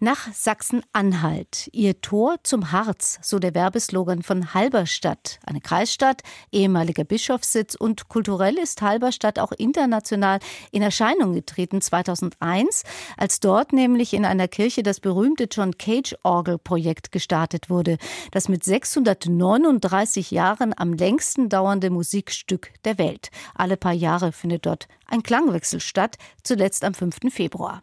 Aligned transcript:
Nach 0.00 0.32
Sachsen-Anhalt. 0.32 1.68
Ihr 1.72 2.00
Tor 2.00 2.36
zum 2.44 2.70
Harz, 2.70 3.18
so 3.20 3.40
der 3.40 3.56
Werbeslogan 3.56 4.22
von 4.22 4.54
Halberstadt. 4.54 5.40
Eine 5.44 5.60
Kreisstadt, 5.60 6.22
ehemaliger 6.52 7.02
Bischofssitz 7.02 7.74
und 7.74 8.08
kulturell 8.08 8.58
ist 8.58 8.80
Halberstadt 8.80 9.40
auch 9.40 9.50
international 9.50 10.38
in 10.70 10.82
Erscheinung 10.82 11.32
getreten 11.32 11.80
2001, 11.80 12.84
als 13.16 13.40
dort 13.40 13.72
nämlich 13.72 14.14
in 14.14 14.24
einer 14.24 14.46
Kirche 14.46 14.84
das 14.84 15.00
berühmte 15.00 15.48
John 15.50 15.76
Cage 15.76 16.14
Orgelprojekt 16.22 17.10
gestartet 17.10 17.68
wurde, 17.68 17.98
das 18.30 18.48
mit 18.48 18.62
639 18.62 20.30
Jahren 20.30 20.74
am 20.78 20.92
längsten 20.92 21.48
dauernde 21.48 21.90
Musikstück 21.90 22.70
der 22.84 22.98
Welt. 22.98 23.30
Alle 23.56 23.76
paar 23.76 23.94
Jahre 23.94 24.30
findet 24.30 24.64
dort 24.64 24.86
ein 25.06 25.24
Klangwechsel 25.24 25.80
statt, 25.80 26.18
zuletzt 26.44 26.84
am 26.84 26.94
5. 26.94 27.16
Februar. 27.30 27.82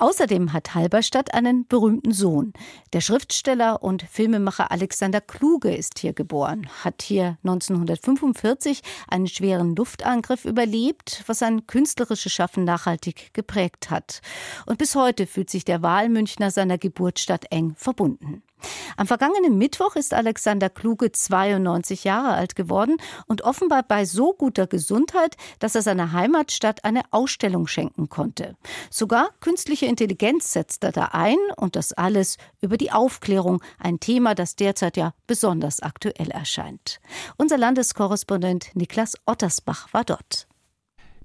Außerdem 0.00 0.52
hat 0.52 0.76
Halberstadt 0.76 1.34
einen 1.34 1.66
berühmten 1.66 2.12
Sohn. 2.12 2.52
Der 2.92 3.00
Schriftsteller 3.00 3.82
und 3.82 4.04
Filmemacher 4.04 4.70
Alexander 4.70 5.20
Kluge 5.20 5.74
ist 5.74 5.98
hier 5.98 6.12
geboren, 6.12 6.68
hat 6.84 7.02
hier 7.02 7.36
1945 7.42 8.82
einen 9.08 9.26
schweren 9.26 9.74
Luftangriff 9.74 10.44
überlebt, 10.44 11.24
was 11.26 11.40
sein 11.40 11.66
künstlerisches 11.66 12.32
Schaffen 12.32 12.62
nachhaltig 12.62 13.34
geprägt 13.34 13.90
hat. 13.90 14.20
Und 14.66 14.78
bis 14.78 14.94
heute 14.94 15.26
fühlt 15.26 15.50
sich 15.50 15.64
der 15.64 15.82
Wahlmünchner 15.82 16.52
seiner 16.52 16.78
Geburtsstadt 16.78 17.46
eng 17.50 17.74
verbunden. 17.76 18.44
Am 18.96 19.06
vergangenen 19.06 19.58
Mittwoch 19.58 19.96
ist 19.96 20.14
Alexander 20.14 20.68
Kluge 20.68 21.12
92 21.12 22.04
Jahre 22.04 22.34
alt 22.34 22.56
geworden 22.56 22.96
und 23.26 23.42
offenbar 23.42 23.82
bei 23.82 24.04
so 24.04 24.32
guter 24.32 24.66
Gesundheit, 24.66 25.36
dass 25.60 25.74
er 25.74 25.82
seiner 25.82 26.12
Heimatstadt 26.12 26.84
eine 26.84 27.02
Ausstellung 27.10 27.66
schenken 27.66 28.08
konnte. 28.08 28.56
Sogar 28.90 29.30
künstliche 29.40 29.86
Intelligenz 29.88 30.52
setzt 30.52 30.84
er 30.84 30.92
da 30.92 31.06
ein 31.12 31.38
und 31.56 31.74
das 31.74 31.92
alles 31.92 32.36
über 32.60 32.76
die 32.76 32.92
Aufklärung, 32.92 33.62
ein 33.78 33.98
Thema, 33.98 34.34
das 34.34 34.54
derzeit 34.54 34.96
ja 34.96 35.14
besonders 35.26 35.80
aktuell 35.80 36.30
erscheint. 36.30 37.00
Unser 37.36 37.58
Landeskorrespondent 37.58 38.74
Niklas 38.74 39.14
Ottersbach 39.26 39.92
war 39.92 40.04
dort. 40.04 40.46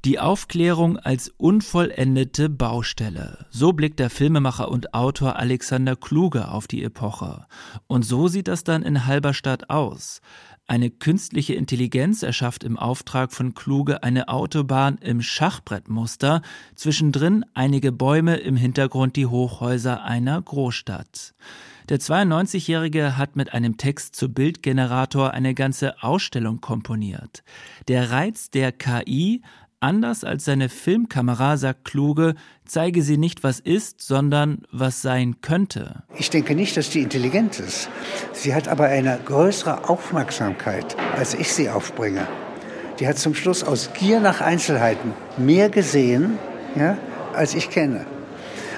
Die 0.05 0.19
Aufklärung 0.19 0.97
als 0.97 1.31
unvollendete 1.37 2.49
Baustelle. 2.49 3.45
So 3.51 3.71
blickt 3.71 3.99
der 3.99 4.09
Filmemacher 4.09 4.69
und 4.69 4.93
Autor 4.93 5.37
Alexander 5.37 5.95
Kluge 5.95 6.49
auf 6.49 6.67
die 6.67 6.83
Epoche. 6.83 7.45
Und 7.87 8.03
so 8.03 8.27
sieht 8.27 8.49
das 8.49 8.65
dann 8.65 8.83
in 8.83 9.05
Halberstadt 9.05 9.69
aus. 9.69 10.19
Eine 10.65 10.89
künstliche 10.89 11.55
Intelligenz 11.55 12.23
erschafft 12.23 12.63
im 12.63 12.79
Auftrag 12.79 13.33
von 13.33 13.53
Kluge 13.53 14.01
eine 14.01 14.29
Autobahn 14.29 14.97
im 14.97 15.21
Schachbrettmuster, 15.21 16.41
zwischendrin 16.75 17.43
einige 17.53 17.91
Bäume, 17.91 18.37
im 18.37 18.55
Hintergrund 18.55 19.17
die 19.17 19.25
Hochhäuser 19.25 20.03
einer 20.03 20.41
Großstadt. 20.41 21.35
Der 21.89 21.99
92-Jährige 21.99 23.17
hat 23.17 23.35
mit 23.35 23.53
einem 23.53 23.75
Text 23.75 24.15
zu 24.15 24.29
Bildgenerator 24.29 25.31
eine 25.31 25.53
ganze 25.53 26.01
Ausstellung 26.01 26.61
komponiert. 26.61 27.43
Der 27.89 28.09
Reiz 28.11 28.49
der 28.49 28.71
KI, 28.71 29.41
Anders 29.83 30.23
als 30.23 30.45
seine 30.45 30.69
Filmkamera 30.69 31.57
sagt 31.57 31.83
Kluge, 31.83 32.35
zeige 32.63 33.01
sie 33.01 33.17
nicht, 33.17 33.43
was 33.43 33.59
ist, 33.59 33.99
sondern 33.99 34.59
was 34.71 35.01
sein 35.01 35.41
könnte. 35.41 36.03
Ich 36.17 36.29
denke 36.29 36.55
nicht, 36.55 36.77
dass 36.77 36.89
die 36.89 37.01
intelligent 37.01 37.59
ist. 37.59 37.89
Sie 38.31 38.55
hat 38.55 38.69
aber 38.69 38.85
eine 38.85 39.19
größere 39.25 39.89
Aufmerksamkeit, 39.89 40.95
als 41.17 41.33
ich 41.33 41.51
sie 41.51 41.69
aufbringe. 41.69 42.25
Die 43.01 43.07
hat 43.09 43.17
zum 43.17 43.35
Schluss 43.35 43.61
aus 43.61 43.89
Gier 43.93 44.21
nach 44.21 44.39
Einzelheiten 44.39 45.11
mehr 45.35 45.67
gesehen, 45.67 46.39
ja, 46.77 46.97
als 47.33 47.53
ich 47.53 47.69
kenne. 47.69 48.05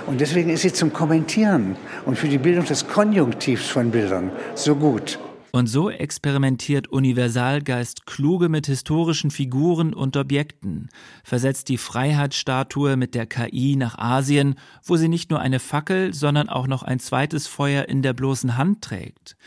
Und 0.08 0.22
deswegen 0.22 0.50
ist 0.50 0.64
sie 0.64 0.74
zum 0.74 0.92
Kommentieren 0.92 1.76
und 2.08 2.18
für 2.18 2.30
die 2.30 2.40
Bildung 2.40 2.66
des 2.66 2.88
Konjunktivs 2.88 3.68
von 3.68 3.92
Bildern 3.92 4.32
so 4.56 4.76
gut. 4.76 5.20
Und 5.56 5.68
so 5.68 5.90
experimentiert 5.90 6.90
Universalgeist 6.90 8.06
kluge 8.06 8.50
mit 8.50 8.66
historischen 8.66 9.32
Figuren 9.32 9.94
und 9.94 10.18
Objekten, 10.18 10.90
versetzt 11.24 11.70
die 11.70 11.78
Freiheitsstatue 11.78 12.98
mit 12.98 13.16
der 13.16 13.26
KI 13.26 13.78
nach 13.78 13.98
Asien, 13.98 14.56
wo 14.84 14.98
sie 14.98 15.08
nicht 15.08 15.30
nur 15.30 15.40
eine 15.40 15.62
Fackel, 15.62 16.14
sondern 16.14 16.50
auch 16.50 16.68
noch 16.68 16.84
ein 16.84 17.00
zweites 17.00 17.48
Feuer 17.48 17.88
in 17.88 18.02
der 18.02 18.12
bloßen 18.12 18.58
Hand 18.58 18.82
trägt. 18.82 19.38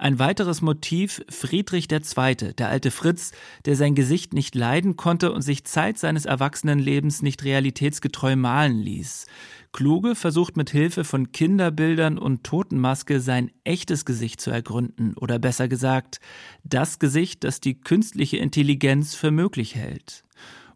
Ein 0.00 0.18
weiteres 0.18 0.62
Motiv 0.62 1.22
Friedrich 1.28 1.92
II., 1.92 2.54
der 2.54 2.70
alte 2.70 2.90
Fritz, 2.90 3.32
der 3.66 3.76
sein 3.76 3.94
Gesicht 3.94 4.32
nicht 4.32 4.54
leiden 4.54 4.96
konnte 4.96 5.30
und 5.30 5.42
sich 5.42 5.64
Zeit 5.64 5.98
seines 5.98 6.24
Erwachsenenlebens 6.24 7.20
nicht 7.20 7.44
realitätsgetreu 7.44 8.34
malen 8.34 8.80
ließ. 8.80 9.26
Kluge 9.72 10.14
versucht 10.14 10.56
mit 10.56 10.70
Hilfe 10.70 11.04
von 11.04 11.32
Kinderbildern 11.32 12.16
und 12.16 12.44
Totenmaske 12.44 13.20
sein 13.20 13.50
echtes 13.64 14.06
Gesicht 14.06 14.40
zu 14.40 14.50
ergründen 14.50 15.12
oder 15.18 15.38
besser 15.38 15.68
gesagt, 15.68 16.18
das 16.64 16.98
Gesicht, 16.98 17.44
das 17.44 17.60
die 17.60 17.78
künstliche 17.78 18.38
Intelligenz 18.38 19.14
für 19.14 19.30
möglich 19.30 19.74
hält. 19.74 20.24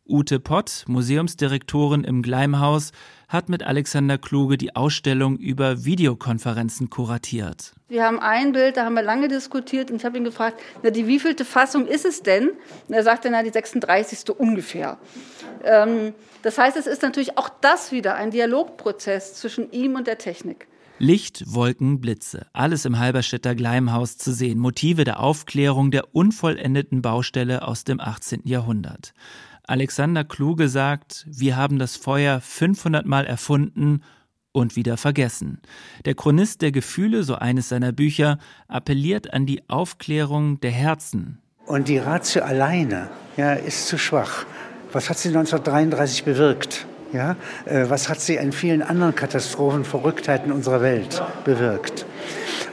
Ute 0.07 0.39
Pott, 0.39 0.85
Museumsdirektorin 0.87 2.05
im 2.05 2.21
Gleimhaus, 2.21 2.93
hat 3.27 3.49
mit 3.49 3.63
Alexander 3.63 4.19
Kluge 4.19 4.59
die 4.59 4.77
Ausstellung 4.77 5.39
über 5.39 5.87
Videokonferenzen 5.87 6.91
kuratiert. 6.91 7.73
Wir 7.89 8.05
haben 8.05 8.21
ein 8.21 8.53
Bild, 8.53 8.77
da 8.77 8.85
haben 8.85 8.95
wir 8.95 9.03
lange 9.03 9.29
diskutiert 9.29 9.91
und 9.91 9.97
ich 9.97 10.05
habe 10.05 10.19
ihn 10.19 10.25
gefragt, 10.25 10.61
na, 10.83 10.91
die 10.91 11.07
wievielte 11.07 11.47
Fassung 11.47 11.87
ist 11.87 12.05
es 12.05 12.23
denn? 12.23 12.51
Und 12.87 12.95
er 12.95 13.03
sagte, 13.03 13.31
na, 13.31 13.43
die 13.43 13.51
36. 13.51 14.29
ungefähr. 14.37 14.99
Ähm, 15.65 16.13
das 16.43 16.59
heißt, 16.59 16.77
es 16.77 16.87
ist 16.87 17.01
natürlich 17.01 17.39
auch 17.39 17.49
das 17.63 17.91
wieder 17.91 18.15
ein 18.15 18.31
Dialogprozess 18.31 19.35
zwischen 19.35 19.73
ihm 19.73 19.95
und 19.95 20.07
der 20.07 20.19
Technik. 20.19 20.67
Licht, 20.99 21.43
Wolken, 21.47 22.01
Blitze, 22.01 22.47
alles 22.53 22.85
im 22.85 22.99
Halberstädter 22.99 23.55
Gleimhaus 23.55 24.17
zu 24.17 24.33
sehen, 24.33 24.59
Motive 24.61 25.05
der 25.05 25.21
Aufklärung 25.21 25.91
der 25.91 26.15
unvollendeten 26.15 27.03
Baustelle 27.03 27.67
aus 27.67 27.85
dem 27.85 28.01
18. 28.01 28.43
Jahrhundert. 28.45 29.13
Alexander 29.67 30.25
Kluge 30.25 30.69
sagt, 30.69 31.25
wir 31.27 31.57
haben 31.57 31.79
das 31.79 31.97
Feuer 31.97 32.41
500 32.41 33.07
Mal 33.07 33.25
erfunden 33.27 34.03
und 34.53 34.77
wieder 34.77 34.99
vergessen. 34.99 35.61
Der 36.05 36.15
Chronist 36.15 36.61
der 36.61 36.71
Gefühle, 36.71 37.23
so 37.23 37.37
eines 37.37 37.71
seiner 37.71 37.93
Bücher, 37.93 38.39
appelliert 38.69 39.33
an 39.33 39.47
die 39.47 39.63
Aufklärung 39.69 40.61
der 40.61 40.71
Herzen. 40.71 41.39
Und 41.67 41.89
die 41.89 41.97
Ratio 41.97 42.43
alleine 42.43 43.09
ja, 43.39 43.55
ist 43.55 43.89
zu 43.89 43.97
schwach. 43.97 44.45
Was 44.93 45.09
hat 45.09 45.19
sie 45.19 45.29
1933 45.29 46.25
bewirkt? 46.25 46.87
Ja? 47.13 47.37
Äh, 47.65 47.89
was 47.89 48.11
hat 48.11 48.21
sie 48.21 48.37
in 48.37 48.53
vielen 48.53 48.83
anderen 48.83 49.15
Katastrophen, 49.15 49.85
Verrücktheiten 49.85 50.53
unserer 50.53 50.83
Welt 50.83 51.23
bewirkt? 51.45 52.05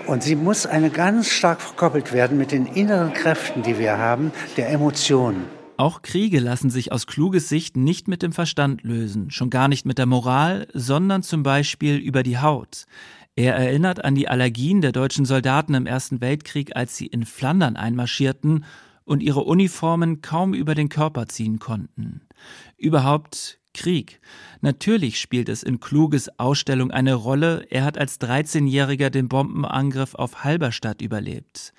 Und 0.07 0.24
sie 0.24 0.35
muss 0.35 0.66
eine 0.66 0.90
ganz 0.90 1.30
stark 1.30 1.62
verkoppelt 1.62 2.12
werden 2.12 2.38
mit 2.38 2.51
den 2.51 2.66
inneren 2.66 3.13
Kräften, 3.13 3.63
die 3.63 3.80
wir 3.80 3.97
haben, 3.97 4.34
der 4.57 4.69
Emotionen. 4.69 5.61
Auch 5.81 6.03
Kriege 6.03 6.40
lassen 6.40 6.69
sich 6.69 6.92
aus 6.92 7.08
kluges 7.08 7.50
Sicht 7.50 7.75
nicht 7.75 8.08
mit 8.08 8.22
dem 8.22 8.34
Verstand 8.34 8.84
lösen, 8.84 9.31
schon 9.31 9.50
gar 9.50 9.68
nicht 9.68 9.84
mit 9.84 9.97
der 9.97 10.06
Moral, 10.06 10.68
sondern 10.75 11.24
zum 11.24 11.42
Beispiel 11.42 11.97
über 11.97 12.22
die 12.22 12.38
Haut. 12.38 12.86
Er 13.36 13.56
erinnert 13.56 14.06
an 14.06 14.14
die 14.14 14.28
Allergien 14.28 14.81
der 14.81 14.92
deutschen 14.92 15.25
Soldaten 15.25 15.74
im 15.74 15.88
Ersten 15.88 16.22
Weltkrieg, 16.22 16.75
als 16.75 16.97
sie 16.97 17.08
in 17.08 17.25
Flandern 17.25 17.78
einmarschierten 17.78 18.64
und 19.06 19.24
ihre 19.24 19.40
Uniformen 19.40 20.22
kaum 20.22 20.53
über 20.53 20.75
den 20.75 20.88
Körper 20.88 21.28
ziehen 21.28 21.58
konnten. 21.58 22.22
Überhaupt 22.78 23.58
Krieg. 23.74 24.22
Natürlich 24.59 25.19
spielt 25.19 25.50
es 25.50 25.63
in 25.63 25.80
Kluges 25.80 26.30
Ausstellung 26.38 26.92
eine 26.92 27.16
Rolle, 27.16 27.66
er 27.72 27.86
hat 27.86 27.98
als 27.98 28.22
13-Jähriger 28.22 29.09
den 29.09 29.30
Bombenangriff 29.30 30.13
auf 30.13 30.44
Halberstadt 30.44 31.02
überlebt. 31.02 31.74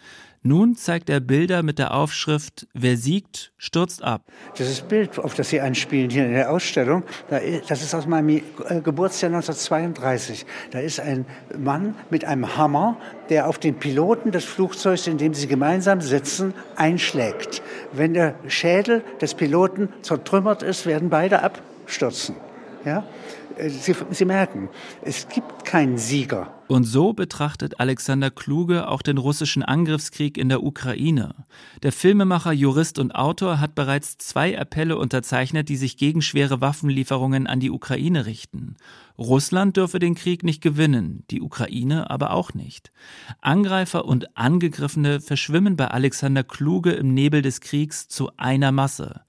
Nun 0.45 0.75
zeigt 0.75 1.09
er 1.09 1.21
Bilder 1.21 1.63
mit 1.63 1.79
der 1.79 1.95
Aufschrift 1.95 2.67
Wer 2.75 2.97
siegt, 2.97 3.53
stürzt 3.59 4.03
ab. 4.03 4.25
Dieses 4.59 4.81
Bild, 4.81 5.17
auf 5.21 5.35
das 5.35 5.51
Sie 5.51 5.61
anspielen 5.61 6.11
hier 6.11 6.27
in 6.27 6.33
der 6.33 6.51
Ausstellung, 6.51 7.05
das 7.69 7.81
ist 7.81 7.95
aus 7.95 8.09
meinem 8.09 8.29
äh, 8.29 8.81
Geburtsjahr 8.81 9.31
1932. 9.31 10.45
Da 10.73 10.81
ist 10.81 10.99
ein 10.99 11.27
Mann 11.57 11.95
mit 12.11 12.25
einem 12.25 12.57
Hammer, 12.57 12.97
der 13.29 13.49
auf 13.49 13.59
den 13.59 13.77
Piloten 13.77 14.33
des 14.33 14.45
Flugzeugs, 14.45 15.07
in 15.07 15.17
dem 15.17 15.33
sie 15.33 15.47
gemeinsam 15.47 16.01
sitzen, 16.01 16.55
einschlägt. 16.75 17.63
Wenn 17.93 18.13
der 18.13 18.35
Schädel 18.49 19.05
des 19.21 19.35
Piloten 19.35 19.91
zertrümmert 20.03 20.65
ist, 20.65 20.87
werden 20.87 21.09
beide 21.09 21.43
abstürzen. 21.45 22.35
Ja? 22.85 23.05
Äh, 23.57 23.71
sie, 23.71 23.95
Sie 24.11 24.25
merken, 24.25 24.69
es 25.03 25.29
gibt 25.29 25.65
keinen 25.65 25.99
Sieger. 25.99 26.53
Und 26.69 26.85
so 26.85 27.13
betrachtet 27.13 27.81
Alexander 27.81 28.31
Kluge 28.31 28.89
auch 28.89 29.03
den 29.03 29.19
russischen 29.19 29.63
Angriffskrieg 29.63 30.39
in 30.39 30.49
der 30.49 30.63
Ukraine. 30.63 31.35
Der 31.83 31.93
Filmemacher, 31.93 32.53
Jurist 32.53 32.99
und 32.99 33.15
Autor 33.15 33.61
hat 33.61 33.75
bereits 33.75 34.17
zwei 34.17 34.59
Appelle 34.59 34.97
unterzeichnet, 34.97 35.69
die 35.69 35.77
sich 35.77 35.97
gegen 35.97 36.23
schwere 36.23 36.61
Waffenlieferungen 36.61 37.47
an 37.47 37.61
die 37.61 37.71
Ukraine 37.71 38.25
richten. 38.25 38.77
Russland 39.19 39.77
dürfe 39.77 39.99
den 39.99 40.15
Krieg 40.15 40.45
nicht 40.45 40.63
gewinnen, 40.63 41.25
die 41.31 41.43
Ukraine 41.43 42.11
aber 42.11 42.33
auch 42.33 42.55
nicht. 42.55 42.91
Angreifer 43.43 44.07
und 44.07 44.37
Angegriffene 44.37 45.21
verschwimmen 45.21 45.77
bei 45.77 45.89
Alexander 45.89 46.43
Kluge 46.43 46.93
im 46.93 47.13
Nebel 47.13 47.43
des 47.43 47.61
Kriegs 47.61 48.09
zu 48.09 48.31
einer 48.39 48.73
Masse. 48.73 49.21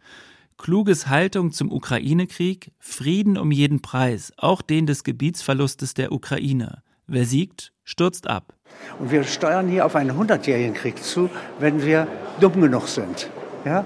Kluges 0.58 1.08
Haltung 1.08 1.52
zum 1.52 1.72
Ukraine-Krieg, 1.72 2.72
Frieden 2.80 3.38
um 3.38 3.52
jeden 3.52 3.82
Preis, 3.82 4.32
auch 4.38 4.62
den 4.62 4.86
des 4.86 5.04
Gebietsverlustes 5.04 5.94
der 5.94 6.12
Ukraine. 6.12 6.84
Wer 7.08 7.26
siegt, 7.26 7.74
stürzt 7.84 8.28
ab. 8.28 8.54
Und 9.00 9.12
wir 9.12 9.24
steuern 9.24 9.68
hier 9.68 9.86
auf 9.86 9.96
einen 9.96 10.16
hundertjährigen 10.16 10.74
Krieg 10.74 11.04
zu, 11.04 11.30
wenn 11.60 11.86
wir 11.86 12.08
dumm 12.40 12.62
genug 12.62 12.88
sind. 12.88 13.30
Ja? 13.66 13.86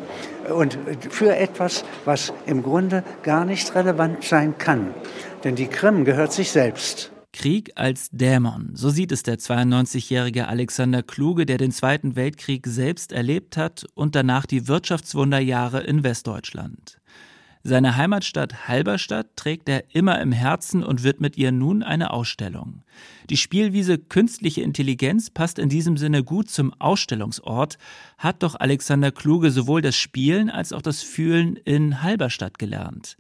Und 0.54 0.78
für 1.10 1.36
etwas, 1.36 1.84
was 2.06 2.34
im 2.46 2.64
Grunde 2.64 3.04
gar 3.24 3.46
nicht 3.46 3.74
relevant 3.76 4.24
sein 4.24 4.58
kann. 4.58 4.94
Denn 5.44 5.56
die 5.56 5.68
Krim 5.68 6.06
gehört 6.06 6.34
sich 6.34 6.52
selbst. 6.52 7.12
Krieg 7.38 7.74
als 7.76 8.10
Dämon, 8.10 8.72
so 8.74 8.90
sieht 8.90 9.12
es 9.12 9.22
der 9.22 9.38
92-jährige 9.38 10.48
Alexander 10.48 11.04
Kluge, 11.04 11.46
der 11.46 11.60
den 11.60 11.72
Zweiten 11.72 12.16
Weltkrieg 12.16 12.66
selbst 12.66 13.12
erlebt 13.12 13.58
hat 13.58 13.86
und 13.94 14.16
danach 14.16 14.48
die 14.48 14.68
Wirtschaftswunderjahre 14.68 15.82
in 15.82 16.04
Westdeutschland. 16.04 17.00
Seine 17.62 17.96
Heimatstadt 17.96 18.68
Halberstadt 18.68 19.36
trägt 19.36 19.70
er 19.70 19.84
immer 19.94 20.20
im 20.20 20.32
Herzen 20.32 20.84
und 20.84 21.04
wird 21.04 21.22
mit 21.22 21.38
ihr 21.38 21.52
nun 21.52 21.84
eine 21.84 22.10
Ausstellung. 22.10 22.82
Die 23.30 23.38
Spielwiese 23.38 24.00
Künstliche 24.00 24.62
Intelligenz 24.62 25.30
passt 25.30 25.60
in 25.60 25.70
diesem 25.70 25.96
Sinne 25.96 26.24
gut 26.24 26.50
zum 26.50 26.74
Ausstellungsort, 26.80 27.78
hat 28.18 28.42
doch 28.42 28.56
Alexander 28.60 29.12
Kluge 29.12 29.52
sowohl 29.52 29.84
das 29.84 29.96
Spielen 29.96 30.50
als 30.50 30.74
auch 30.74 30.82
das 30.82 31.04
Fühlen 31.04 31.56
in 31.56 32.02
Halberstadt 32.02 32.58
gelernt. 32.58 33.16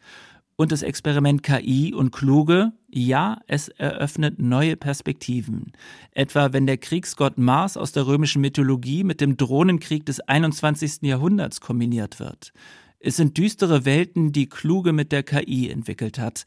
Und 0.59 0.71
das 0.71 0.81
Experiment 0.81 1.44
KI 1.44 1.94
und 1.94 2.12
Kluge, 2.12 2.71
ja, 2.89 3.39
es 3.45 3.68
eröffnet 3.68 4.39
neue 4.39 4.75
Perspektiven. 4.75 5.71
Etwa 6.12 6.51
wenn 6.51 6.65
der 6.65 6.80
Kriegsgott 6.80 7.38
Mars 7.38 7.77
aus 7.77 7.92
der 7.92 8.07
römischen 8.07 8.42
Mythologie 8.42 9.04
mit 9.04 9.21
dem 9.21 9.38
Drohnenkrieg 9.38 10.04
des 10.07 10.19
21. 10.19 11.04
Jahrhunderts 11.04 11.62
kombiniert 11.62 12.19
wird. 12.19 12.54
Es 13.00 13.18
sind 13.18 13.38
düstere 13.38 13.86
Welten, 13.86 14.31
die 14.31 14.50
Kluge 14.50 14.94
mit 14.94 15.12
der 15.12 15.21
KI 15.21 15.69
entwickelt 15.69 16.18
hat. 16.18 16.45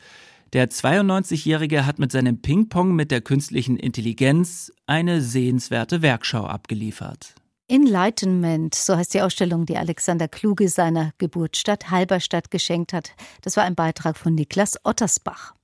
Der 0.55 0.69
92-Jährige 0.69 1.87
hat 1.87 2.01
mit 2.01 2.11
seinem 2.11 2.43
Ping-Pong 2.43 2.97
mit 2.97 3.13
der 3.13 3.21
künstlichen 3.21 3.77
Intelligenz 3.77 4.73
eine 4.87 5.21
sehenswerte 5.21 6.03
Werkschau 6.03 6.45
abgeliefert. 6.45 7.37
Enlightenment, 7.71 8.75
so 8.75 8.97
heißt 8.97 9.15
die 9.15 9.23
Ausstellung, 9.23 9.65
die 9.65 9.77
Alexander 9.77 10.27
Kluge 10.27 10.69
seiner 10.69 11.13
Geburtsstadt 11.19 11.89
Halberstadt 11.89 12.51
geschenkt 12.51 12.93
hat. 12.93 13.13
Das 13.43 13.57
war 13.57 13.63
ein 13.63 13.77
Beitrag 13.77 14.17
von 14.17 14.35
Niklas 14.35 14.77
Ottersbach. 14.85 15.55